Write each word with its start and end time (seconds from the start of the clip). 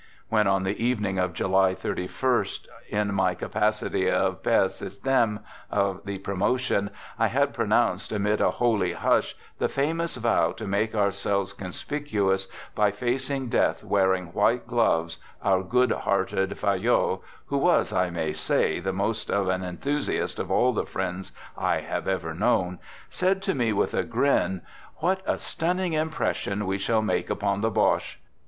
When 0.29 0.47
on 0.47 0.63
the 0.63 0.83
evening 0.83 1.19
of 1.19 1.33
J 1.35 1.43
u 1.43 1.51
ty 1.51 1.75
3i> 1.75 2.59
in 2.89 3.13
my 3.13 3.35
capacity 3.35 4.09
of" 4.09 4.41
Pere 4.43 4.65
Systeme" 4.65 5.43
of 5.69 6.01
the 6.05 6.17
promotion, 6.17 6.89
I 7.19 7.27
had 7.27 7.53
pronounced 7.53 8.11
amid 8.11 8.41
a 8.41 8.49
holy 8.49 8.93
hush 8.93 9.35
the 9.59 9.69
famous 9.69 10.15
vow 10.15 10.53
to 10.53 10.65
make 10.65 10.95
ourselves 10.95 11.53
conspicuous 11.53 12.47
by 12.73 12.89
facing 12.89 13.47
death 13.49 13.83
wearing 13.83 14.33
white 14.33 14.65
gloves, 14.65 15.19
our 15.43 15.61
good 15.61 15.91
hearted 15.91 16.49
Digitized 16.49 16.61
by 16.63 16.77
THE 16.77 16.81
GOOD 16.81 16.87
SOLDIER 16.89 16.95
Fayolle, 16.95 17.21
who 17.45 17.57
was, 17.59 17.93
I 17.93 18.09
may 18.09 18.33
say, 18.33 18.79
the 18.79 18.91
most 18.91 19.29
of 19.29 19.49
an 19.49 19.61
enthu 19.61 19.97
siast 19.97 20.39
of 20.39 20.49
all 20.49 20.73
the 20.73 20.87
friends 20.87 21.31
I 21.55 21.81
have 21.81 22.07
ever 22.07 22.33
known, 22.33 22.79
said 23.11 23.43
to 23.43 23.53
me 23.53 23.71
with 23.71 23.93
a 23.93 24.01
grin:" 24.01 24.61
What 24.95 25.21
a 25.27 25.37
stunning 25.37 25.93
impression 25.93 26.65
we 26.65 26.79
shall 26.79 27.03
make 27.03 27.29
upon 27.29 27.61
the 27.61 27.69
Bodies! 27.69 28.15